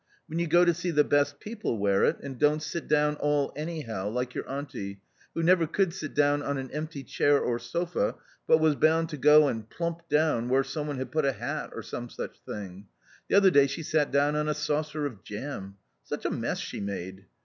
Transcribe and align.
When 0.25 0.39
you 0.39 0.47
go 0.47 0.65
to 0.65 0.73
see 0.73 0.89
the 0.89 1.03
best 1.03 1.39
people 1.39 1.77
wear 1.77 2.03
it 2.05 2.17
and 2.23 2.39
don't 2.39 2.63
sit 2.63 2.87
down 2.87 3.17
all 3.17 3.53
anyhow, 3.55 4.09
like 4.09 4.33
your 4.33 4.49
auntie, 4.49 4.99
who 5.35 5.43
never 5.43 5.67
could 5.67 5.93
sit 5.93 6.15
down 6.15 6.41
on 6.41 6.57
an 6.57 6.71
empty 6.71 7.03
chair 7.03 7.39
or 7.39 7.59
sofa, 7.59 8.15
but 8.47 8.57
was 8.57 8.73
bound 8.73 9.09
to 9.09 9.17
go 9.17 9.47
and 9.47 9.69
plump 9.69 10.09
down 10.09 10.49
where 10.49 10.63
some 10.63 10.87
one 10.87 10.97
had 10.97 11.11
put 11.11 11.25
a 11.25 11.33
hat 11.33 11.69
or 11.75 11.83
some 11.83 12.09
such 12.09 12.39
thing; 12.39 12.87
the 13.29 13.35
other 13.35 13.51
day 13.51 13.67
she 13.67 13.83
sat 13.83 14.11
down 14.11 14.35
on 14.35 14.47
a 14.47 14.55
saucer 14.55 15.05
of 15.05 15.21
jam— 15.23 15.75
such 16.09 16.25
a 16.25 16.31
mess 16.31 16.57
she 16.57 16.79
made 16.79 17.27